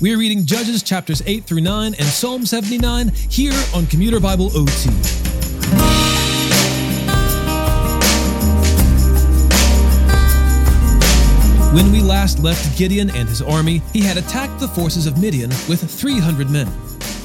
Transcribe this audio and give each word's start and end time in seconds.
We 0.00 0.14
are 0.14 0.18
reading 0.18 0.46
Judges 0.46 0.84
chapters 0.84 1.24
8 1.26 1.42
through 1.42 1.62
9 1.62 1.94
and 1.94 2.04
Psalm 2.04 2.46
79 2.46 3.08
here 3.08 3.52
on 3.74 3.84
Commuter 3.88 4.20
Bible 4.20 4.46
OT. 4.54 4.90
When 11.74 11.90
we 11.90 12.00
last 12.00 12.38
left 12.38 12.78
Gideon 12.78 13.10
and 13.10 13.28
his 13.28 13.42
army, 13.42 13.82
he 13.92 13.98
had 13.98 14.16
attacked 14.16 14.60
the 14.60 14.68
forces 14.68 15.06
of 15.06 15.18
Midian 15.20 15.50
with 15.68 15.82
300 15.90 16.48
men. 16.48 16.68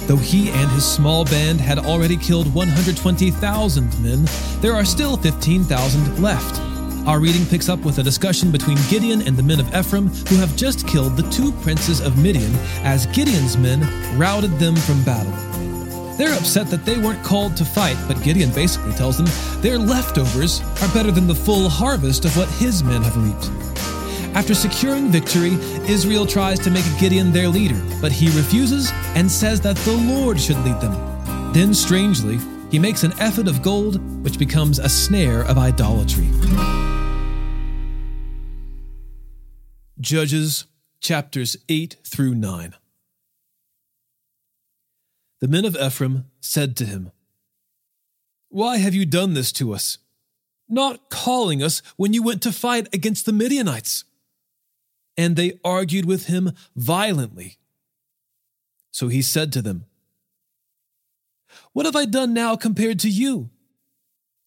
Though 0.08 0.18
he 0.18 0.50
and 0.50 0.72
his 0.72 0.84
small 0.84 1.26
band 1.26 1.62
had 1.62 1.78
already 1.78 2.18
killed 2.18 2.52
120,000 2.56 4.02
men, 4.02 4.26
there 4.62 4.74
are 4.74 4.84
still 4.84 5.16
15,000 5.16 6.24
left. 6.24 6.73
Our 7.06 7.20
reading 7.20 7.46
picks 7.46 7.68
up 7.68 7.80
with 7.80 7.98
a 7.98 8.04
discussion 8.04 8.50
between 8.50 8.78
Gideon 8.90 9.24
and 9.24 9.36
the 9.36 9.44
men 9.44 9.60
of 9.60 9.76
Ephraim, 9.76 10.08
who 10.08 10.38
have 10.38 10.56
just 10.56 10.88
killed 10.88 11.18
the 11.18 11.30
two 11.30 11.52
princes 11.62 12.00
of 12.00 12.18
Midian, 12.18 12.54
as 12.84 13.08
Gideon's 13.08 13.58
men 13.58 13.82
routed 14.18 14.58
them 14.58 14.74
from 14.74 15.04
battle. 15.04 15.34
They're 16.18 16.34
upset 16.34 16.68
that 16.68 16.86
they 16.86 16.98
weren't 16.98 17.22
called 17.22 17.58
to 17.58 17.66
fight, 17.66 17.98
but 18.08 18.24
Gideon 18.24 18.52
basically 18.52 18.94
tells 18.94 19.18
them 19.18 19.28
their 19.62 19.78
leftovers 19.78 20.62
are 20.82 20.94
better 20.94 21.12
than 21.12 21.28
the 21.28 21.36
full 21.36 21.68
harvest 21.68 22.24
of 22.24 22.38
what 22.38 22.48
his 22.52 22.86
men 22.86 23.02
have 23.02 23.18
reaped. 23.18 23.52
After 24.34 24.56
securing 24.56 25.10
victory, 25.10 25.56
Israel 25.90 26.26
tries 26.26 26.58
to 26.60 26.72
make 26.72 26.86
Gideon 27.02 27.34
their 27.34 27.50
leader, 27.50 27.82
but 28.00 28.14
he 28.14 28.28
refuses 28.28 28.94
and 29.16 29.30
says 29.30 29.60
that 29.62 29.76
the 29.78 29.98
Lord 29.98 30.40
should 30.40 30.58
lead 30.60 30.80
them. 30.80 31.52
Then, 31.52 31.74
strangely, 31.74 32.40
he 32.72 32.80
makes 32.80 33.04
an 33.04 33.12
ephod 33.20 33.50
of 33.50 33.62
gold, 33.62 34.00
which 34.24 34.40
becomes 34.40 34.80
a 34.80 34.88
snare 34.88 35.44
of 35.44 35.58
idolatry. 35.58 36.30
Judges 40.04 40.66
chapters 41.00 41.56
8 41.70 41.96
through 42.06 42.36
9. 42.36 42.74
The 45.40 45.48
men 45.48 45.64
of 45.64 45.78
Ephraim 45.78 46.26
said 46.42 46.76
to 46.76 46.86
him, 46.86 47.14
Why 48.50 48.80
have 48.80 48.94
you 48.94 49.06
done 49.06 49.34
this 49.34 49.54
to 49.54 49.74
us? 49.74 50.00
Not 50.68 51.10
calling 51.10 51.64
us 51.64 51.82
when 51.96 52.12
you 52.12 52.22
went 52.22 52.42
to 52.42 52.52
fight 52.52 52.94
against 52.94 53.26
the 53.26 53.32
Midianites. 53.32 54.04
And 55.16 55.38
they 55.38 55.58
argued 55.64 56.04
with 56.04 56.26
him 56.26 56.52
violently. 56.76 57.58
So 58.92 59.08
he 59.08 59.22
said 59.22 59.54
to 59.54 59.62
them, 59.62 59.86
What 61.72 61.86
have 61.86 61.96
I 61.96 62.04
done 62.04 62.34
now 62.34 62.58
compared 62.58 63.00
to 63.00 63.10
you? 63.10 63.52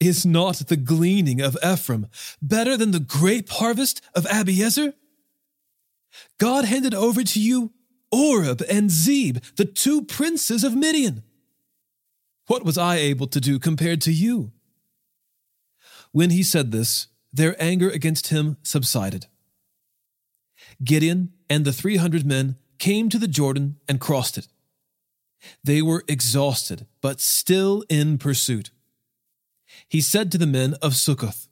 Is 0.00 0.26
not 0.26 0.56
the 0.56 0.76
gleaning 0.76 1.40
of 1.40 1.56
Ephraim 1.64 2.08
better 2.42 2.76
than 2.76 2.90
the 2.90 3.00
grape 3.00 3.48
harvest 3.48 4.02
of 4.14 4.26
Abiezer? 4.26 4.92
God 6.38 6.64
handed 6.64 6.94
over 6.94 7.22
to 7.22 7.40
you 7.40 7.72
Oreb 8.12 8.62
and 8.70 8.90
Zeb, 8.90 9.38
the 9.56 9.64
two 9.64 10.02
princes 10.02 10.64
of 10.64 10.76
Midian. 10.76 11.22
What 12.46 12.64
was 12.64 12.78
I 12.78 12.96
able 12.96 13.26
to 13.26 13.40
do 13.40 13.58
compared 13.58 14.00
to 14.02 14.12
you? 14.12 14.52
When 16.12 16.30
he 16.30 16.42
said 16.42 16.70
this, 16.70 17.08
their 17.32 17.60
anger 17.62 17.90
against 17.90 18.28
him 18.28 18.56
subsided. 18.62 19.26
Gideon 20.82 21.32
and 21.50 21.64
the 21.64 21.72
300 21.72 22.24
men 22.24 22.56
came 22.78 23.08
to 23.08 23.18
the 23.18 23.28
Jordan 23.28 23.76
and 23.88 24.00
crossed 24.00 24.38
it. 24.38 24.48
They 25.62 25.82
were 25.82 26.04
exhausted, 26.08 26.86
but 27.00 27.20
still 27.20 27.84
in 27.88 28.18
pursuit. 28.18 28.70
He 29.88 30.00
said 30.00 30.32
to 30.32 30.38
the 30.38 30.46
men 30.46 30.74
of 30.80 30.96
Succoth, 30.96 31.45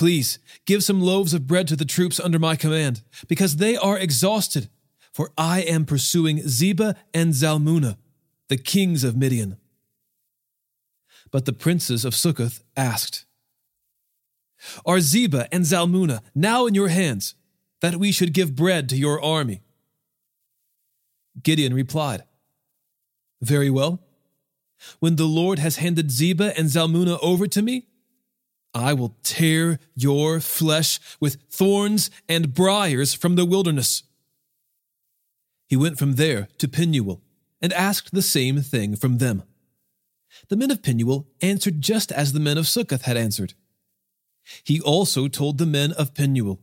Please 0.00 0.38
give 0.64 0.82
some 0.82 1.02
loaves 1.02 1.34
of 1.34 1.46
bread 1.46 1.68
to 1.68 1.76
the 1.76 1.84
troops 1.84 2.18
under 2.18 2.38
my 2.38 2.56
command, 2.56 3.02
because 3.28 3.56
they 3.56 3.76
are 3.76 3.98
exhausted, 3.98 4.70
for 5.12 5.30
I 5.36 5.60
am 5.60 5.84
pursuing 5.84 6.38
Zebah 6.38 6.96
and 7.12 7.34
Zalmunna, 7.34 7.98
the 8.48 8.56
kings 8.56 9.04
of 9.04 9.14
Midian. 9.14 9.58
But 11.30 11.44
the 11.44 11.52
princes 11.52 12.06
of 12.06 12.14
Succoth 12.14 12.64
asked, 12.78 13.26
Are 14.86 15.00
Zebah 15.00 15.48
and 15.52 15.64
Zalmunna 15.64 16.22
now 16.34 16.64
in 16.64 16.74
your 16.74 16.88
hands, 16.88 17.34
that 17.82 17.96
we 17.96 18.10
should 18.10 18.32
give 18.32 18.56
bread 18.56 18.88
to 18.88 18.96
your 18.96 19.22
army? 19.22 19.60
Gideon 21.42 21.74
replied, 21.74 22.24
Very 23.42 23.68
well. 23.68 24.00
When 24.98 25.16
the 25.16 25.26
Lord 25.26 25.58
has 25.58 25.76
handed 25.76 26.08
Zebah 26.08 26.54
and 26.56 26.70
Zalmunna 26.70 27.18
over 27.20 27.46
to 27.46 27.60
me, 27.60 27.89
I 28.72 28.92
will 28.92 29.16
tear 29.22 29.78
your 29.94 30.40
flesh 30.40 31.00
with 31.18 31.38
thorns 31.50 32.10
and 32.28 32.54
briars 32.54 33.14
from 33.14 33.34
the 33.34 33.44
wilderness. 33.44 34.04
He 35.68 35.76
went 35.76 35.98
from 35.98 36.14
there 36.14 36.48
to 36.58 36.68
Penuel 36.68 37.22
and 37.60 37.72
asked 37.72 38.12
the 38.12 38.22
same 38.22 38.60
thing 38.60 38.96
from 38.96 39.18
them. 39.18 39.42
The 40.48 40.56
men 40.56 40.70
of 40.70 40.82
Penuel 40.82 41.26
answered 41.40 41.80
just 41.80 42.12
as 42.12 42.32
the 42.32 42.40
men 42.40 42.58
of 42.58 42.68
Succoth 42.68 43.02
had 43.02 43.16
answered. 43.16 43.54
He 44.64 44.80
also 44.80 45.28
told 45.28 45.58
the 45.58 45.66
men 45.66 45.92
of 45.92 46.14
Penuel, 46.14 46.60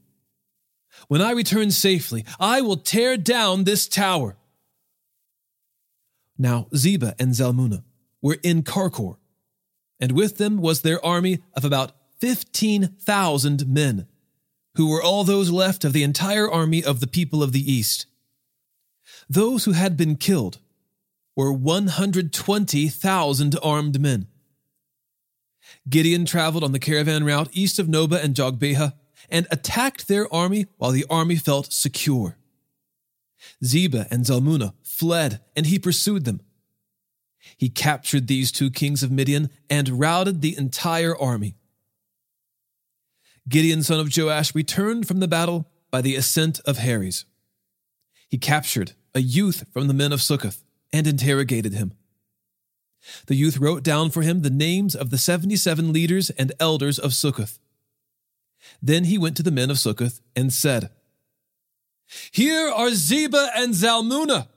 When 1.08 1.22
I 1.22 1.32
return 1.32 1.72
safely, 1.72 2.26
I 2.40 2.62
will 2.62 2.78
tear 2.78 3.18
down 3.18 3.64
this 3.64 3.88
tower. 3.88 4.38
Now 6.38 6.68
Zebah 6.76 7.16
and 7.20 7.34
Zalmunna 7.34 7.84
were 8.22 8.38
in 8.44 8.64
Karkor, 8.64 9.18
and 10.00 10.12
with 10.12 10.38
them 10.38 10.58
was 10.58 10.82
their 10.82 11.04
army 11.04 11.40
of 11.54 11.66
about 11.66 11.92
15,000 12.20 13.68
men, 13.68 14.08
who 14.76 14.90
were 14.90 15.02
all 15.02 15.24
those 15.24 15.50
left 15.50 15.84
of 15.84 15.94
the 15.94 16.04
entire 16.04 16.48
army 16.50 16.84
of 16.84 17.00
the 17.00 17.08
people 17.08 17.42
of 17.42 17.52
the 17.52 17.72
east. 17.72 18.06
Those 19.30 19.66
who 19.66 19.74
had 19.74 19.98
been 19.98 20.16
killed 20.16 20.60
were 21.36 21.52
120,000 21.52 23.60
armed 23.62 24.00
men. 24.00 24.28
Gideon 25.90 26.26
traveled 26.26 26.64
on 26.64 26.72
the 26.72 26.80
caravan 26.80 27.26
route 27.26 27.50
east 27.52 27.80
of 27.80 27.88
Nobah 27.88 28.24
and 28.24 28.36
Jogbehah 28.36 28.94
and 29.30 29.46
attacked 29.52 30.08
their 30.08 30.34
army 30.34 30.68
while 30.78 30.92
the 30.92 31.06
army 31.10 31.36
felt 31.36 31.74
secure. 31.74 32.38
Zebah 33.64 34.08
and 34.10 34.26
Zalmunna 34.26 34.74
fled, 34.84 35.42
and 35.56 35.68
he 35.68 35.78
pursued 35.78 36.26
them. 36.26 36.42
He 37.58 37.70
captured 37.70 38.28
these 38.28 38.52
two 38.52 38.70
kings 38.70 39.04
of 39.04 39.12
Midian 39.12 39.50
and 39.70 40.00
routed 40.00 40.42
the 40.42 40.58
entire 40.58 41.18
army. 41.18 41.56
Gideon, 43.48 43.84
son 43.84 44.00
of 44.00 44.16
Joash, 44.16 44.54
returned 44.54 45.08
from 45.08 45.20
the 45.20 45.28
battle 45.28 45.70
by 45.90 46.02
the 46.02 46.16
ascent 46.16 46.60
of 46.66 46.80
Heres. 46.80 47.26
He 48.28 48.38
captured 48.38 48.94
a 49.16 49.22
youth 49.22 49.66
from 49.72 49.88
the 49.88 49.94
men 49.94 50.12
of 50.12 50.22
Succoth 50.22 50.64
and 50.92 51.08
interrogated 51.08 51.74
him. 51.74 51.94
The 53.28 53.36
youth 53.36 53.58
wrote 53.58 53.84
down 53.84 54.10
for 54.10 54.22
him 54.22 54.42
the 54.42 54.50
names 54.50 54.96
of 54.96 55.10
the 55.10 55.18
77 55.18 55.94
leaders 55.94 56.30
and 56.32 56.52
elders 56.60 57.00
of 57.00 57.14
Succoth. 57.14 57.60
Then 58.82 59.06
he 59.06 59.18
went 59.18 59.38
to 59.38 59.44
the 59.44 59.52
men 59.52 59.72
of 59.72 59.80
Succoth 59.80 60.20
and 60.36 60.52
said, 60.52 60.90
Here 62.32 62.70
are 62.70 62.90
Zebah 62.90 63.50
and 63.56 63.74
Zalmunna. 63.74 64.48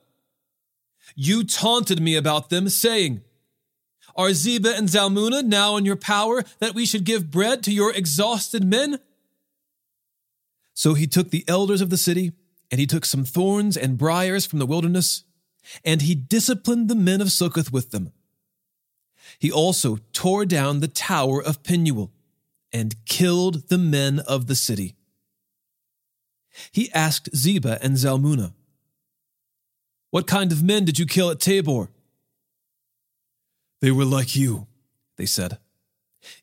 You 1.15 1.45
taunted 1.45 2.01
me 2.01 2.17
about 2.17 2.51
them, 2.51 2.69
saying, 2.69 3.23
are 4.21 4.31
Zebah 4.31 4.77
and 4.77 4.89
Zalmunna 4.89 5.45
now 5.45 5.77
in 5.77 5.85
your 5.85 5.97
power 5.97 6.45
that 6.59 6.75
we 6.75 6.87
should 6.87 7.05
give 7.05 7.31
bread 7.31 7.63
to 7.65 7.73
your 7.73 7.93
exhausted 7.93 8.65
men? 8.65 8.99
So 10.75 10.95
he 10.95 11.07
took 11.07 11.31
the 11.31 11.45
elders 11.49 11.81
of 11.81 11.91
the 11.91 11.97
city, 11.97 12.33
and 12.71 12.79
he 12.79 12.87
took 12.87 13.05
some 13.05 13.25
thorns 13.25 13.77
and 13.77 13.99
briars 13.99 14.47
from 14.47 14.59
the 14.59 14.67
wilderness, 14.67 15.25
and 15.85 16.03
he 16.03 16.15
disciplined 16.15 16.89
the 16.89 16.95
men 16.95 17.21
of 17.21 17.33
Succoth 17.33 17.73
with 17.73 17.91
them. 17.91 18.13
He 19.39 19.51
also 19.51 19.99
tore 20.13 20.45
down 20.45 20.81
the 20.81 20.89
tower 20.89 21.43
of 21.43 21.63
Penuel 21.63 22.11
and 22.73 23.05
killed 23.05 23.69
the 23.69 23.79
men 23.79 24.21
of 24.21 24.47
the 24.47 24.55
city. 24.55 24.97
He 26.73 26.91
asked 26.93 27.33
Zebah 27.33 27.79
and 27.83 27.97
Zalmunna, 27.97 28.53
What 30.11 30.27
kind 30.27 30.53
of 30.53 30.63
men 30.63 30.85
did 30.85 30.99
you 30.99 31.07
kill 31.07 31.31
at 31.31 31.41
Tabor? 31.41 31.91
They 33.81 33.91
were 33.91 34.05
like 34.05 34.37
you, 34.37 34.67
they 35.17 35.27
said. 35.27 35.59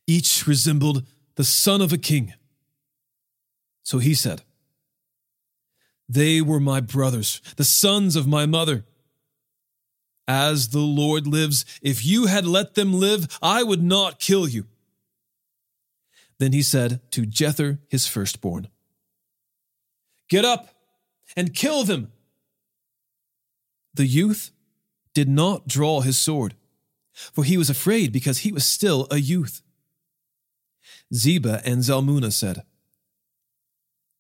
Each 0.08 0.48
resembled 0.48 1.06
the 1.36 1.44
son 1.44 1.82
of 1.82 1.94
a 1.94 1.98
king. 1.98 2.34
So 3.84 4.00
he 4.00 4.14
said, 4.14 4.42
They 6.10 6.42
were 6.42 6.60
my 6.60 6.82
brothers, 6.82 7.42
the 7.56 7.64
sons 7.64 8.16
of 8.16 8.28
my 8.28 8.46
mother. 8.46 8.86
As 10.28 10.70
the 10.70 10.80
Lord 10.80 11.26
lives, 11.26 11.64
if 11.82 12.06
you 12.06 12.26
had 12.26 12.46
let 12.46 12.76
them 12.76 12.94
live, 12.94 13.40
I 13.42 13.64
would 13.64 13.82
not 13.82 14.20
kill 14.20 14.48
you. 14.48 14.66
Then 16.40 16.52
he 16.52 16.62
said 16.62 17.00
to 17.12 17.22
Jether, 17.22 17.80
his 17.88 18.08
firstborn, 18.08 18.68
Get 20.28 20.44
up 20.44 20.70
and 21.36 21.54
kill 21.54 21.84
them. 21.84 22.12
The 23.94 24.06
youth 24.06 24.52
did 25.14 25.30
not 25.30 25.68
draw 25.68 26.02
his 26.02 26.18
sword 26.18 26.56
for 27.34 27.44
he 27.44 27.58
was 27.58 27.70
afraid 27.70 28.12
because 28.12 28.40
he 28.40 28.52
was 28.52 28.66
still 28.66 29.08
a 29.10 29.18
youth. 29.18 29.62
Zebah 31.14 31.62
and 31.66 31.82
Zalmunna 31.82 32.32
said, 32.32 32.64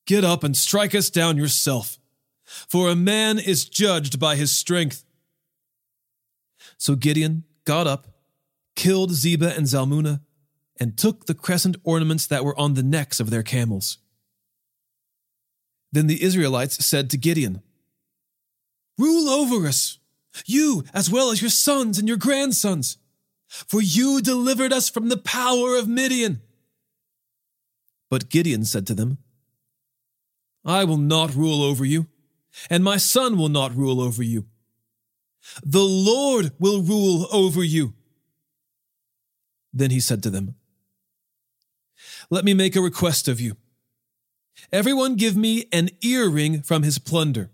Get 0.05 0.23
up 0.23 0.44
and 0.44 0.55
strike 0.55 0.95
us 0.95 1.09
down 1.09 1.38
yourself, 1.38 1.99
for 2.45 2.89
a 2.89 2.95
man 2.95 3.38
is 3.39 3.65
judged 3.65 4.19
by 4.19 4.35
his 4.35 4.55
strength. 4.55 5.03
So 6.77 6.95
Gideon 6.95 7.44
got 7.65 7.88
up, 7.88 8.07
killed 8.75 9.11
Zebah 9.11 9.57
and 9.57 9.65
Zalmunna, 9.65 10.21
and 10.79 10.97
took 10.97 11.25
the 11.25 11.33
crescent 11.33 11.75
ornaments 11.83 12.25
that 12.27 12.45
were 12.45 12.57
on 12.57 12.75
the 12.75 12.83
necks 12.83 13.19
of 13.19 13.29
their 13.29 13.44
camels. 13.44 13.97
Then 15.91 16.07
the 16.07 16.23
Israelites 16.23 16.85
said 16.85 17.09
to 17.09 17.17
Gideon, 17.17 17.61
Rule 18.97 19.29
over 19.29 19.67
us, 19.67 19.99
you 20.45 20.83
as 20.93 21.09
well 21.09 21.31
as 21.31 21.41
your 21.41 21.49
sons 21.49 21.97
and 21.97 22.07
your 22.07 22.17
grandsons, 22.17 22.97
for 23.47 23.81
you 23.81 24.21
delivered 24.21 24.73
us 24.73 24.89
from 24.89 25.09
the 25.09 25.17
power 25.17 25.77
of 25.77 25.87
Midian. 25.87 26.41
But 28.09 28.29
Gideon 28.29 28.65
said 28.65 28.87
to 28.87 28.93
them, 28.93 29.17
I 30.63 30.83
will 30.83 30.97
not 30.97 31.35
rule 31.35 31.63
over 31.63 31.85
you, 31.85 32.07
and 32.69 32.83
my 32.83 32.97
son 32.97 33.37
will 33.37 33.49
not 33.49 33.75
rule 33.75 34.01
over 34.01 34.23
you. 34.23 34.45
The 35.63 35.83
Lord 35.83 36.51
will 36.59 36.81
rule 36.81 37.27
over 37.31 37.63
you. 37.63 37.93
Then 39.73 39.91
he 39.91 39.99
said 39.99 40.23
to 40.23 40.29
them, 40.29 40.55
Let 42.29 42.43
me 42.43 42.53
make 42.53 42.75
a 42.75 42.81
request 42.81 43.27
of 43.27 43.39
you. 43.39 43.55
Everyone 44.71 45.15
give 45.15 45.37
me 45.37 45.65
an 45.71 45.89
earring 46.01 46.63
from 46.63 46.83
his 46.83 46.99
plunder. 46.99 47.51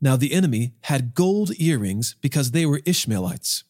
Now 0.00 0.16
the 0.16 0.32
enemy 0.32 0.74
had 0.82 1.14
gold 1.14 1.52
earrings 1.58 2.16
because 2.20 2.50
they 2.50 2.66
were 2.66 2.80
Ishmaelites. 2.84 3.64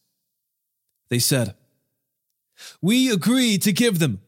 They 1.09 1.19
said, 1.19 1.55
We 2.83 3.11
agree 3.11 3.59
to 3.59 3.73
give 3.73 3.99
them. 3.99 4.21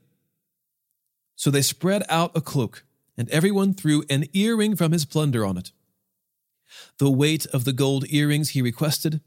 So 1.37 1.50
they 1.50 1.62
spread 1.62 2.02
out 2.08 2.37
a 2.37 2.41
cloak, 2.41 2.85
and 3.17 3.29
everyone 3.31 3.75
threw 3.75 4.05
an 4.08 4.26
earring 4.32 4.76
from 4.76 4.93
his 4.93 5.05
plunder 5.05 5.44
on 5.44 5.56
it. 5.56 5.73
The 6.99 7.11
weight 7.11 7.47
of 7.47 7.64
the 7.64 7.73
gold 7.73 8.05
earrings 8.08 8.50
he 8.50 8.62
requested 8.62 9.20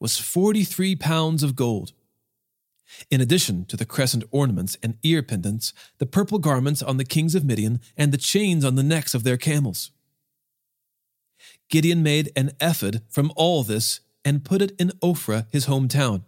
was 0.00 0.18
43 0.18 0.96
pounds 0.96 1.42
of 1.42 1.56
gold. 1.56 1.92
In 3.10 3.20
addition 3.20 3.64
to 3.66 3.76
the 3.76 3.84
crescent 3.84 4.24
ornaments 4.30 4.76
and 4.82 4.96
ear 5.02 5.22
pendants, 5.22 5.72
the 5.98 6.06
purple 6.06 6.38
garments 6.38 6.82
on 6.82 6.96
the 6.96 7.04
kings 7.04 7.34
of 7.34 7.44
Midian, 7.44 7.80
and 7.96 8.12
the 8.12 8.18
chains 8.18 8.64
on 8.64 8.76
the 8.76 8.82
necks 8.82 9.14
of 9.14 9.24
their 9.24 9.36
camels. 9.36 9.90
Gideon 11.68 12.02
made 12.02 12.30
an 12.36 12.52
ephod 12.60 13.02
from 13.08 13.32
all 13.36 13.62
this 13.62 14.00
and 14.24 14.44
put 14.44 14.62
it 14.62 14.72
in 14.78 14.90
Ophrah, 15.02 15.46
his 15.50 15.66
hometown. 15.66 16.22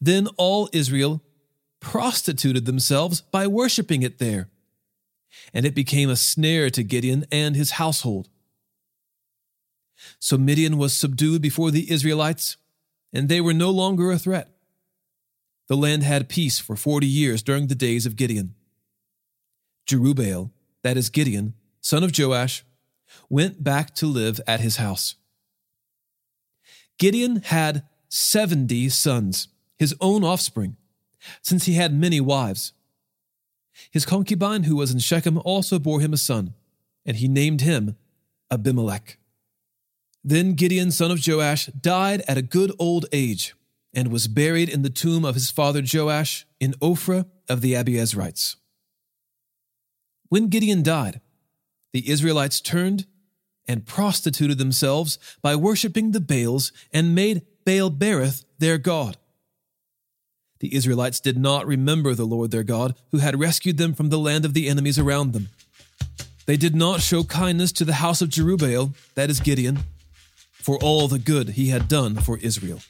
Then 0.00 0.28
all 0.36 0.68
Israel 0.72 1.22
prostituted 1.80 2.64
themselves 2.66 3.20
by 3.20 3.46
worshipping 3.46 4.02
it 4.02 4.18
there, 4.18 4.48
and 5.54 5.64
it 5.64 5.74
became 5.74 6.10
a 6.10 6.16
snare 6.16 6.70
to 6.70 6.82
Gideon 6.82 7.24
and 7.30 7.54
his 7.54 7.72
household. 7.72 8.28
So 10.18 10.36
Midian 10.36 10.78
was 10.78 10.92
subdued 10.92 11.42
before 11.42 11.70
the 11.70 11.90
Israelites, 11.90 12.56
and 13.12 13.28
they 13.28 13.40
were 13.40 13.54
no 13.54 13.70
longer 13.70 14.10
a 14.10 14.18
threat. 14.18 14.50
The 15.68 15.76
land 15.76 16.02
had 16.02 16.28
peace 16.28 16.58
for 16.58 16.76
forty 16.76 17.06
years 17.06 17.42
during 17.42 17.66
the 17.66 17.74
days 17.74 18.06
of 18.06 18.16
Gideon. 18.16 18.54
Jerubbaal, 19.86 20.50
that 20.82 20.96
is 20.96 21.08
Gideon, 21.08 21.54
son 21.80 22.02
of 22.02 22.16
Joash, 22.16 22.64
went 23.28 23.62
back 23.62 23.94
to 23.96 24.06
live 24.06 24.40
at 24.46 24.60
his 24.60 24.76
house. 24.76 25.14
Gideon 26.98 27.42
had 27.44 27.84
seventy 28.08 28.88
sons, 28.88 29.48
his 29.76 29.94
own 30.00 30.24
offspring, 30.24 30.76
since 31.42 31.66
he 31.66 31.74
had 31.74 31.94
many 31.94 32.20
wives. 32.20 32.72
His 33.90 34.04
concubine, 34.04 34.64
who 34.64 34.76
was 34.76 34.90
in 34.90 34.98
Shechem, 34.98 35.40
also 35.44 35.78
bore 35.78 36.00
him 36.00 36.12
a 36.12 36.16
son, 36.16 36.54
and 37.06 37.16
he 37.16 37.28
named 37.28 37.60
him 37.60 37.96
Abimelech. 38.50 39.18
Then 40.24 40.54
Gideon, 40.54 40.90
son 40.90 41.10
of 41.10 41.24
Joash, 41.24 41.66
died 41.66 42.22
at 42.26 42.38
a 42.38 42.42
good 42.42 42.72
old 42.78 43.06
age 43.12 43.54
and 43.94 44.12
was 44.12 44.28
buried 44.28 44.68
in 44.68 44.82
the 44.82 44.90
tomb 44.90 45.24
of 45.24 45.34
his 45.34 45.50
father 45.50 45.82
Joash 45.82 46.46
in 46.60 46.72
Ophrah 46.82 47.26
of 47.48 47.60
the 47.60 47.74
Abiezrites. 47.74 48.56
When 50.28 50.48
Gideon 50.48 50.82
died, 50.82 51.20
the 51.92 52.10
Israelites 52.10 52.60
turned 52.60 53.06
and 53.66 53.86
prostituted 53.86 54.58
themselves 54.58 55.18
by 55.42 55.54
worshipping 55.54 56.12
the 56.12 56.20
Baals 56.20 56.72
and 56.92 57.14
made 57.14 57.42
Baal 57.64 57.90
Berith 57.90 58.44
their 58.58 58.78
God. 58.78 59.16
The 60.60 60.74
Israelites 60.74 61.20
did 61.20 61.38
not 61.38 61.66
remember 61.66 62.14
the 62.14 62.24
Lord 62.24 62.50
their 62.50 62.64
God, 62.64 62.96
who 63.12 63.18
had 63.18 63.38
rescued 63.38 63.76
them 63.76 63.94
from 63.94 64.08
the 64.08 64.18
land 64.18 64.44
of 64.44 64.54
the 64.54 64.68
enemies 64.68 64.98
around 64.98 65.32
them. 65.32 65.50
They 66.46 66.56
did 66.56 66.74
not 66.74 67.02
show 67.02 67.24
kindness 67.24 67.72
to 67.72 67.84
the 67.84 67.94
house 67.94 68.22
of 68.22 68.30
Jerubbaal, 68.30 68.94
that 69.14 69.30
is 69.30 69.38
Gideon, 69.38 69.80
for 70.50 70.78
all 70.78 71.06
the 71.06 71.18
good 71.18 71.50
he 71.50 71.68
had 71.68 71.88
done 71.88 72.16
for 72.16 72.38
Israel. 72.38 72.80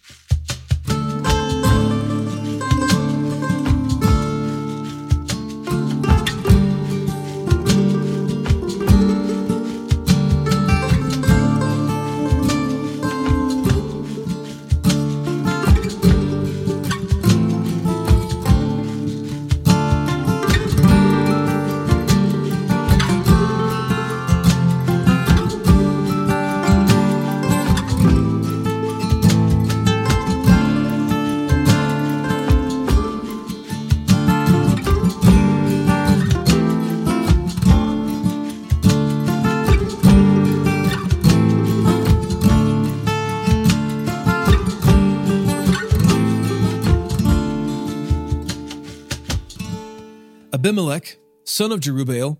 Abimelech, 50.58 51.18
son 51.44 51.70
of 51.70 51.78
Jerubbaal, 51.78 52.36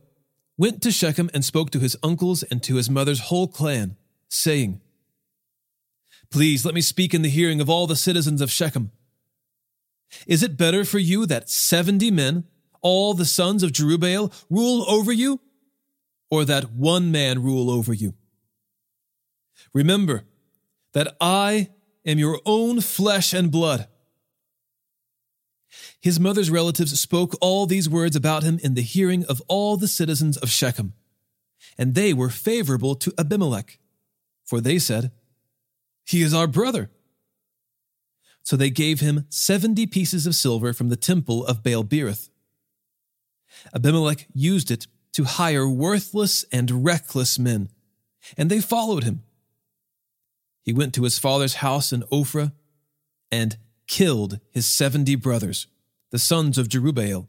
went 0.57 0.83
to 0.83 0.91
Shechem 0.91 1.31
and 1.33 1.45
spoke 1.45 1.71
to 1.71 1.79
his 1.79 1.97
uncles 2.03 2.43
and 2.43 2.61
to 2.65 2.75
his 2.75 2.91
mother's 2.91 3.21
whole 3.21 3.47
clan, 3.47 3.97
saying, 4.29 4.81
Please 6.29 6.65
let 6.65 6.75
me 6.75 6.81
speak 6.81 7.15
in 7.15 7.23
the 7.23 7.29
hearing 7.29 7.61
of 7.61 7.71
all 7.71 7.87
the 7.87 7.95
citizens 7.95 8.41
of 8.41 8.51
Shechem. 8.51 8.91
Is 10.27 10.43
it 10.43 10.57
better 10.57 10.85
for 10.85 10.99
you 10.99 11.27
that 11.27 11.49
seventy 11.49 12.11
men, 12.11 12.43
all 12.83 13.15
the 13.15 13.25
sons 13.25 13.63
of 13.63 13.71
Jerubbaal, 13.71 14.35
rule 14.51 14.85
over 14.89 15.13
you, 15.13 15.39
or 16.29 16.45
that 16.45 16.73
one 16.73 17.13
man 17.13 17.41
rule 17.41 17.71
over 17.71 17.95
you? 17.95 18.15
Remember 19.73 20.25
that 20.93 21.17
I 21.21 21.69
am 22.05 22.19
your 22.19 22.41
own 22.45 22.81
flesh 22.81 23.33
and 23.33 23.53
blood. 23.53 23.87
His 26.01 26.21
mother's 26.21 26.51
relatives 26.51 26.99
spoke 26.99 27.37
all 27.41 27.67
these 27.67 27.89
words 27.89 28.15
about 28.15 28.45
him 28.45 28.61
in 28.63 28.75
the 28.75 28.83
hearing 28.83 29.25
of 29.25 29.43
all 29.49 29.77
the 29.77 29.89
citizens 29.89 30.37
of 30.37 30.51
Shechem, 30.51 30.93
and 31.77 31.95
they 31.95 32.13
were 32.13 32.31
favorable 32.31 32.95
to 32.97 33.13
Abimelech, 33.19 33.79
for 34.45 34.61
they 34.61 34.79
said, 34.79 35.11
He 36.05 36.23
is 36.23 36.33
our 36.33 36.47
brother. 36.47 36.91
So 38.45 38.57
they 38.57 38.71
gave 38.71 39.01
him 39.01 39.27
seventy 39.29 39.87
pieces 39.87 40.27
of 40.27 40.35
silver 40.35 40.73
from 40.73 40.89
the 40.89 40.97
temple 40.97 41.45
of 41.45 41.63
Baal 41.63 41.85
Berith. 41.85 42.31
Abimelech 43.75 44.27
used 44.33 44.71
it 44.71 44.87
to 45.13 45.25
hire 45.25 45.69
worthless 45.69 46.45
and 46.53 46.85
reckless 46.85 47.39
men, 47.39 47.71
and 48.37 48.49
they 48.49 48.61
followed 48.61 49.03
him. 49.05 49.23
He 50.63 50.73
went 50.73 50.95
to 50.95 51.03
his 51.03 51.19
father's 51.19 51.55
house 51.55 51.93
in 51.93 52.03
Ophrah 52.05 52.53
and 53.33 53.59
killed 53.87 54.39
his 54.51 54.67
seventy 54.67 55.17
brothers 55.17 55.67
the 56.11 56.19
sons 56.19 56.59
of 56.59 56.69
Jerubbaal, 56.69 57.29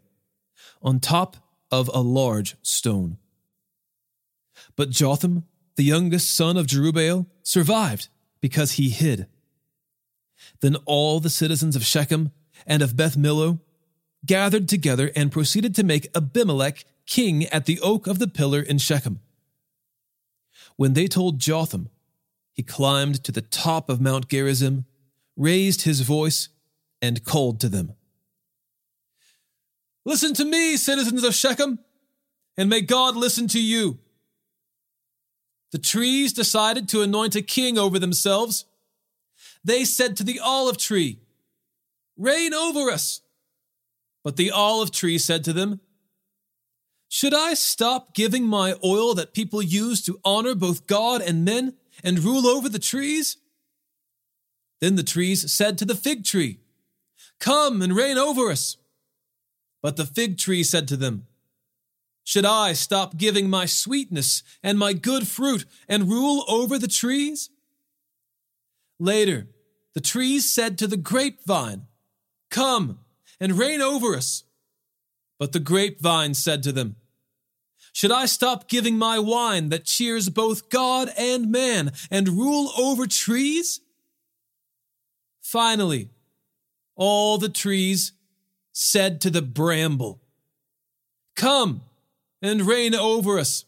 on 0.81 0.99
top 0.99 1.37
of 1.71 1.89
a 1.93 2.01
large 2.01 2.55
stone. 2.61 3.17
But 4.75 4.89
Jotham, 4.89 5.45
the 5.75 5.83
youngest 5.83 6.35
son 6.35 6.57
of 6.57 6.67
Jerubbaal, 6.67 7.27
survived 7.43 8.09
because 8.41 8.73
he 8.73 8.89
hid. 8.89 9.27
Then 10.61 10.75
all 10.85 11.19
the 11.19 11.29
citizens 11.29 11.75
of 11.75 11.85
Shechem 11.85 12.31
and 12.65 12.81
of 12.81 12.95
Beth 12.95 13.17
Millo 13.17 13.59
gathered 14.25 14.67
together 14.67 15.11
and 15.15 15.31
proceeded 15.31 15.75
to 15.75 15.83
make 15.83 16.09
Abimelech 16.15 16.85
king 17.05 17.45
at 17.45 17.65
the 17.65 17.79
oak 17.81 18.07
of 18.07 18.19
the 18.19 18.27
pillar 18.27 18.61
in 18.61 18.77
Shechem. 18.77 19.19
When 20.75 20.93
they 20.93 21.07
told 21.07 21.39
Jotham, 21.39 21.89
he 22.53 22.63
climbed 22.63 23.23
to 23.23 23.31
the 23.31 23.41
top 23.41 23.89
of 23.89 24.01
Mount 24.01 24.27
Gerizim, 24.27 24.85
raised 25.35 25.83
his 25.83 26.01
voice, 26.01 26.49
and 27.01 27.23
called 27.23 27.59
to 27.61 27.69
them. 27.69 27.93
Listen 30.09 30.33
to 30.33 30.43
me, 30.43 30.75
citizens 30.75 31.23
of 31.23 31.35
Shechem, 31.35 31.77
and 32.57 32.67
may 32.67 32.81
God 32.81 33.15
listen 33.15 33.47
to 33.49 33.61
you. 33.61 33.99
the 35.71 35.77
trees 35.77 36.33
decided 36.33 36.89
to 36.89 37.03
anoint 37.03 37.35
a 37.35 37.43
king 37.43 37.77
over 37.77 37.99
themselves. 37.99 38.65
They 39.63 39.85
said 39.85 40.17
to 40.17 40.23
the 40.23 40.39
olive 40.39 40.79
tree, 40.79 41.19
Reign 42.17 42.55
over 42.55 42.89
us. 42.89 43.21
But 44.23 44.35
the 44.35 44.49
olive 44.49 44.89
tree 44.89 45.19
said 45.19 45.43
to 45.43 45.53
them, 45.53 45.79
Should 47.07 47.35
I 47.35 47.53
stop 47.53 48.15
giving 48.15 48.45
my 48.47 48.77
oil 48.83 49.13
that 49.13 49.35
people 49.35 49.61
use 49.61 50.01
to 50.05 50.19
honor 50.25 50.55
both 50.55 50.87
God 50.87 51.21
and 51.21 51.45
men 51.45 51.75
and 52.03 52.17
rule 52.17 52.47
over 52.47 52.67
the 52.67 52.79
trees? 52.79 53.37
Then 54.81 54.95
the 54.95 55.03
trees 55.03 55.53
said 55.53 55.77
to 55.77 55.85
the 55.85 55.93
fig 55.93 56.23
tree, 56.23 56.61
Come 57.39 57.83
and 57.83 57.95
reign 57.95 58.17
over 58.17 58.49
us. 58.49 58.78
But 59.81 59.95
the 59.95 60.05
fig 60.05 60.37
tree 60.37 60.63
said 60.63 60.87
to 60.89 60.97
them, 60.97 61.27
Should 62.23 62.45
I 62.45 62.73
stop 62.73 63.17
giving 63.17 63.49
my 63.49 63.65
sweetness 63.65 64.43
and 64.61 64.77
my 64.77 64.93
good 64.93 65.27
fruit 65.27 65.65
and 65.87 66.09
rule 66.09 66.43
over 66.47 66.77
the 66.77 66.87
trees? 66.87 67.49
Later, 68.99 69.47
the 69.93 70.01
trees 70.01 70.49
said 70.49 70.77
to 70.77 70.87
the 70.87 70.97
grapevine, 70.97 71.87
Come 72.49 72.99
and 73.39 73.57
reign 73.57 73.81
over 73.81 74.15
us. 74.15 74.43
But 75.37 75.53
the 75.53 75.59
grapevine 75.59 76.33
said 76.33 76.63
to 76.63 76.73
them, 76.73 76.97
Should 77.93 78.11
I 78.11 78.25
stop 78.25 78.67
giving 78.67 78.97
my 78.97 79.17
wine 79.19 79.69
that 79.69 79.85
cheers 79.85 80.27
both 80.29 80.69
God 80.69 81.09
and 81.17 81.49
man 81.49 81.93
and 82.11 82.27
rule 82.27 82.71
over 82.77 83.07
trees? 83.07 83.79
Finally, 85.41 86.09
all 86.95 87.37
the 87.37 87.49
trees 87.49 88.11
said 88.81 89.19
to 89.19 89.29
the 89.29 89.41
bramble, 89.41 90.21
Come 91.35 91.81
and 92.41 92.61
reign 92.61 92.95
over 92.95 93.37
us. 93.37 93.65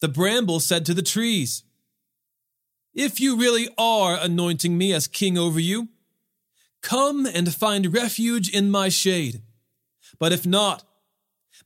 The 0.00 0.08
bramble 0.08 0.58
said 0.58 0.86
to 0.86 0.94
the 0.94 1.02
trees, 1.02 1.64
If 2.94 3.20
you 3.20 3.36
really 3.36 3.68
are 3.76 4.18
anointing 4.18 4.78
me 4.78 4.94
as 4.94 5.06
king 5.06 5.36
over 5.36 5.60
you, 5.60 5.88
come 6.80 7.26
and 7.26 7.54
find 7.54 7.92
refuge 7.92 8.48
in 8.48 8.70
my 8.70 8.88
shade. 8.88 9.42
But 10.18 10.32
if 10.32 10.46
not, 10.46 10.84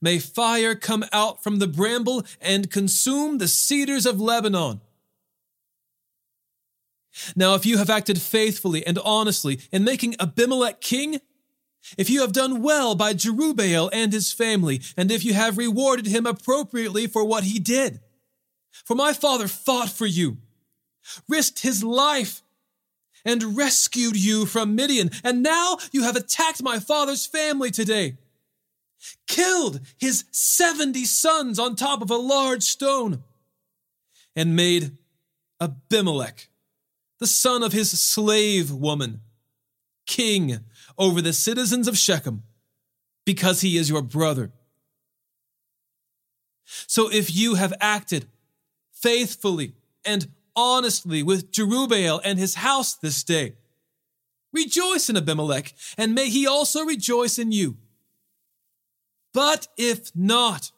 may 0.00 0.18
fire 0.18 0.75
come 0.75 1.04
out 1.12 1.44
from 1.44 1.61
the 1.61 1.68
bramble 1.68 2.25
and 2.40 2.68
consume 2.68 3.38
the 3.38 3.47
cedars 3.47 4.06
of 4.06 4.21
Lebanon. 4.21 4.80
Now, 7.37 7.54
if 7.54 7.64
you 7.64 7.78
have 7.78 7.90
acted 7.90 8.21
faithfully 8.21 8.85
and 8.85 8.99
honestly 9.04 9.61
in 9.71 9.85
making 9.85 10.16
Abimelech 10.18 10.80
king, 10.80 11.21
if 11.99 12.09
you 12.09 12.21
have 12.21 12.33
done 12.33 12.62
well 12.62 12.95
by 12.95 13.15
Jerubbaal 13.15 13.91
and 13.93 14.12
his 14.12 14.33
family, 14.33 14.81
and 14.97 15.11
if 15.11 15.25
you 15.25 15.35
have 15.35 15.59
rewarded 15.59 16.07
him 16.07 16.27
appropriately 16.27 17.07
for 17.07 17.25
what 17.25 17.45
he 17.45 17.59
did, 17.59 18.01
for 18.85 18.95
my 18.95 19.12
father 19.12 19.49
fought 19.49 19.91
for 19.91 20.07
you, 20.07 20.39
risked 21.29 21.61
his 21.61 21.83
life, 21.83 22.43
and 23.25 23.57
rescued 23.57 24.17
you 24.17 24.47
from 24.47 24.75
Midian, 24.75 25.11
and 25.23 25.43
now 25.43 25.79
you 25.93 26.03
have 26.03 26.17
attacked 26.17 26.62
my 26.62 26.79
father's 26.79 27.27
family 27.27 27.71
today, 27.71 28.17
killed 29.27 29.81
his 29.99 30.25
70 30.33 31.05
sons 31.05 31.59
on 31.59 31.77
top 31.77 32.03
of 32.03 32.11
a 32.11 32.17
large 32.17 32.62
stone, 32.62 33.23
and 34.35 34.57
made 34.57 34.97
Abimelech 35.61 36.49
the 37.23 37.27
son 37.29 37.62
of 37.62 37.73
his 37.73 37.91
slave 38.01 38.73
woman, 38.73 39.21
king 40.06 40.61
over 40.99 41.23
the 41.23 41.32
citizens 41.32 41.88
of 41.88 41.99
Shechem, 41.99 42.42
because 43.25 43.61
he 43.61 43.76
is 43.76 43.88
your 43.88 44.02
brother. 44.02 44.52
So 46.87 47.11
if 47.11 47.35
you 47.35 47.54
have 47.54 47.75
acted 47.80 48.26
faithfully 48.92 49.75
and 50.04 50.28
honestly 50.54 51.23
with 51.23 51.52
Jerubbaal 51.52 52.21
and 52.25 52.38
his 52.38 52.56
house 52.56 52.94
this 52.94 53.23
day, 53.23 53.54
rejoice 54.52 55.09
in 55.09 55.16
Abimelech, 55.16 55.73
and 55.97 56.14
may 56.14 56.28
he 56.28 56.47
also 56.47 56.85
rejoice 56.85 57.38
in 57.38 57.52
you. 57.52 57.76
But 59.32 59.68
if 59.76 60.14
not, 60.14 60.73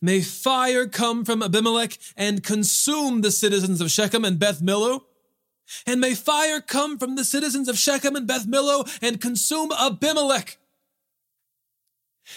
may 0.00 0.20
fire 0.20 0.86
come 0.86 1.24
from 1.24 1.42
Abimelech 1.42 1.98
and 2.16 2.42
consume 2.42 3.20
the 3.20 3.30
citizens 3.30 3.80
of 3.80 3.90
Shechem 3.90 4.24
and 4.24 4.38
Beth 4.38 4.60
Millo, 4.60 5.02
and 5.86 6.00
may 6.00 6.14
fire 6.14 6.60
come 6.60 6.98
from 6.98 7.16
the 7.16 7.24
citizens 7.24 7.68
of 7.68 7.78
Shechem 7.78 8.16
and 8.16 8.26
Beth 8.26 8.46
Millo 8.46 8.88
and 9.02 9.20
consume 9.20 9.72
Abimelech. 9.72 10.58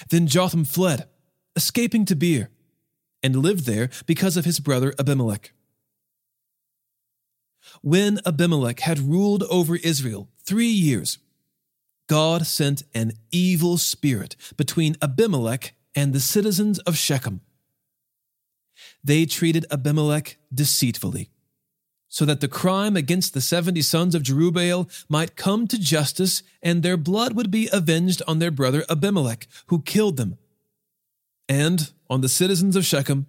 Then 0.09 0.27
Jotham 0.27 0.65
fled, 0.65 1.07
escaping 1.55 2.05
to 2.05 2.15
Beer, 2.15 2.50
and 3.24 3.36
lived 3.36 3.65
there 3.65 3.89
because 4.05 4.38
of 4.38 4.45
his 4.45 4.59
brother 4.59 4.93
Abimelech. 5.00 5.51
When 7.81 8.19
Abimelech 8.25 8.79
had 8.81 9.00
ruled 9.00 9.43
over 9.43 9.75
Israel 9.75 10.29
three 10.43 10.67
years, 10.67 11.17
God 12.07 12.48
sent 12.48 12.83
an 12.93 13.13
evil 13.31 13.77
spirit 13.77 14.36
between 14.57 14.95
Abimelech 15.01 15.74
and 15.95 16.13
the 16.13 16.19
citizens 16.19 16.79
of 16.79 16.98
Shechem. 16.98 17.41
They 19.03 19.25
treated 19.25 19.65
Abimelech 19.71 20.38
deceitfully 20.53 21.29
so 22.10 22.25
that 22.25 22.42
the 22.42 22.48
crime 22.48 22.98
against 22.98 23.36
the 23.36 23.42
70 23.42 23.84
sons 23.84 24.16
of 24.16 24.24
Jerubbaal 24.24 24.89
might 25.08 25.36
come 25.36 25.68
to 25.68 25.80
justice 25.80 26.42
and 26.62 26.82
their 26.82 26.98
blood 26.98 27.36
would 27.36 27.51
be 27.51 27.70
avenged 27.72 28.24
on 28.28 28.39
their 28.39 28.51
brother 28.51 28.84
Abimelech, 28.89 29.48
who 29.68 29.84
killed 29.84 30.18
them, 30.18 30.38
and 31.48 31.92
on 32.10 32.22
the 32.22 32.30
citizens 32.30 32.75
of 32.75 32.84
Shechem, 32.84 33.28